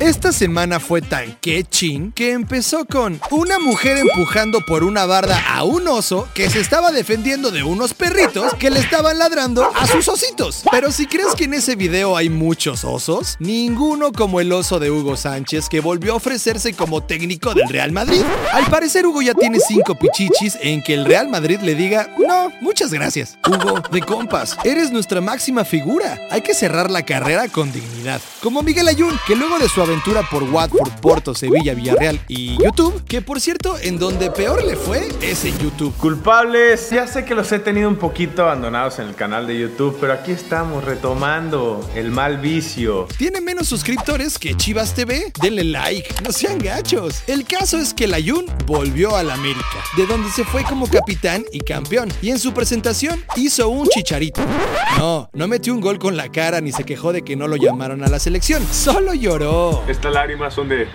[0.00, 5.64] Esta semana fue tan quechín que empezó con una mujer empujando por una barda a
[5.64, 10.06] un oso que se estaba defendiendo de unos perritos que le estaban ladrando a sus
[10.06, 10.62] ositos.
[10.70, 14.88] Pero si crees que en ese video hay muchos osos, ninguno como el oso de
[14.88, 18.22] Hugo Sánchez que volvió a ofrecerse como técnico del Real Madrid.
[18.52, 22.52] Al parecer Hugo ya tiene cinco pichichis en que el Real Madrid le diga, no,
[22.60, 23.36] muchas gracias.
[23.44, 26.20] Hugo, de compas, eres nuestra máxima figura.
[26.30, 28.20] Hay que cerrar la carrera con dignidad.
[28.40, 33.02] Como Miguel Ayun, que luego de su aventura por Watford, Porto, Sevilla, Villarreal y YouTube,
[33.04, 35.94] que por cierto, en donde peor le fue es en YouTube.
[35.96, 39.96] Culpables, ya sé que los he tenido un poquito abandonados en el canal de YouTube,
[39.98, 43.08] pero aquí estamos retomando el mal vicio.
[43.16, 45.32] Tiene menos suscriptores que Chivas TV.
[45.40, 47.22] Denle like, no sean gachos.
[47.26, 50.86] El caso es que el Ayun volvió a la América, de donde se fue como
[50.86, 52.10] capitán y campeón.
[52.20, 54.42] Y en su presentación hizo un chicharito.
[54.98, 57.56] No, no metió un gol con la cara ni se quejó de que no lo
[57.56, 58.62] llamaron a la selección.
[58.70, 59.77] Solo lloró.
[59.86, 60.88] Estas lágrimas son de,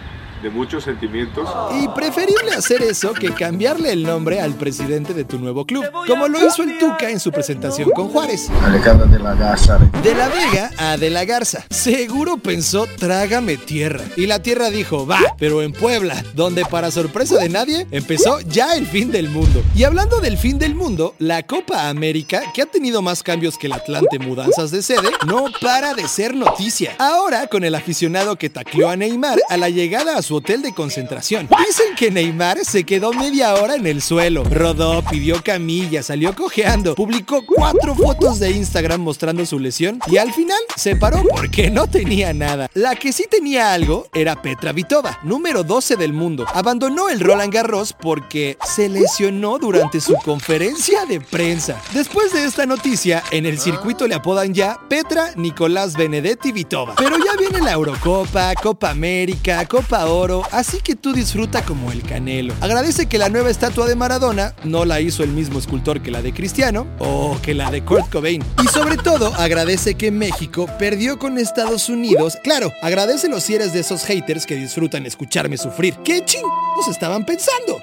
[0.44, 1.50] de muchos sentimientos.
[1.82, 6.28] Y preferible hacer eso que cambiarle el nombre al presidente de tu nuevo club, como
[6.28, 8.50] lo hizo el Tuca en su presentación con Juárez.
[8.62, 9.80] Alejandra de la Garza.
[10.04, 11.66] De la Vega a De la Garza.
[11.70, 14.04] Seguro pensó, trágame tierra.
[14.18, 18.76] Y la tierra dijo, va, pero en Puebla, donde para sorpresa de nadie, empezó ya
[18.76, 19.64] el fin del mundo.
[19.76, 23.68] Y hablando del fin del mundo, la Copa América, que ha tenido más cambios que
[23.68, 26.96] el Atlante mudanzas de sede, no para de ser noticia.
[27.00, 30.74] Ahora con el aficionado que tacleó a Neymar a la llegada a su hotel de
[30.74, 31.48] concentración.
[31.68, 34.44] Dicen que Neymar se quedó media hora en el suelo.
[34.44, 40.34] Rodó, pidió camilla, salió cojeando, publicó cuatro fotos de Instagram mostrando su lesión y al
[40.34, 42.70] final se paró porque no tenía nada.
[42.74, 46.46] La que sí tenía algo era Petra Vitova, número 12 del mundo.
[46.54, 51.82] Abandonó el Roland Garros porque se lesionó durante su conferencia de prensa.
[51.94, 56.96] Después de esta noticia, en el circuito le apodan ya Petra Nicolás Benedetti Vitova.
[56.98, 62.02] Pero ya viene la Eurocopa, Copa América, Copa Oro, así que tú disfruta como el
[62.02, 62.54] Canelo.
[62.62, 66.22] Agradece que la nueva estatua de Maradona no la hizo el mismo escultor que la
[66.22, 68.44] de Cristiano o que la de Kurt Cobain.
[68.64, 72.38] Y sobre todo, agradece que México perdió con Estados Unidos.
[72.44, 75.96] Claro, agradecelo si eres de esos haters que disfrutan escucharme sufrir.
[76.06, 77.82] ¿Qué chingados estaban pensando?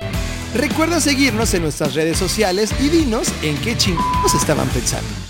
[0.54, 5.29] Recuerda seguirnos en nuestras redes sociales y dinos en qué chingados estaban pensando.